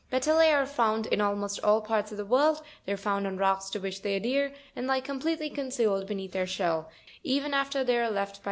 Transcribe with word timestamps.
Patellee 0.11 0.51
are 0.51 0.65
found 0.65 1.05
in 1.05 1.21
almost 1.21 1.63
all 1.63 1.79
parts 1.79 2.11
of 2.11 2.17
the 2.17 2.25
world; 2.25 2.63
they 2.87 2.91
are 2.93 2.97
found 2.97 3.27
on 3.27 3.37
rocks 3.37 3.69
to 3.69 3.77
which 3.79 4.01
they 4.01 4.15
adhere, 4.15 4.51
and 4.75 4.87
lie 4.87 4.99
completely 4.99 5.47
concealed 5.47 6.07
beneath 6.07 6.31
their 6.31 6.47
shell, 6.47 6.89
even 7.23 7.53
after 7.53 7.83
they 7.83 7.99
are 7.99 8.05
left 8.05 8.09
by 8.09 8.15
the 8.15 8.19
ebbing 8.19 8.33
sea. 8.33 8.39